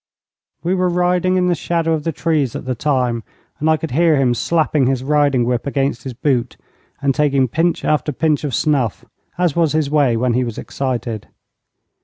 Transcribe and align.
We 0.63 0.73
were 0.73 0.89
riding 0.89 1.35
in 1.35 1.45
the 1.45 1.53
shadow 1.53 1.93
of 1.93 2.05
the 2.05 2.11
trees 2.11 2.55
at 2.55 2.65
the 2.65 2.73
time, 2.73 3.21
and 3.59 3.69
I 3.69 3.77
could 3.77 3.91
hear 3.91 4.15
him 4.15 4.33
slapping 4.33 4.87
his 4.87 5.03
riding 5.03 5.45
whip 5.45 5.67
against 5.67 6.05
his 6.05 6.15
boot, 6.15 6.57
and 7.03 7.13
taking 7.13 7.47
pinch 7.47 7.85
after 7.85 8.11
pinch 8.11 8.43
of 8.43 8.55
snuff, 8.55 9.05
as 9.37 9.55
was 9.55 9.73
his 9.73 9.91
way 9.91 10.17
when 10.17 10.33
he 10.33 10.43
was 10.43 10.57
excited. 10.57 11.27